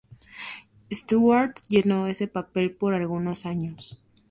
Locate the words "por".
2.71-2.95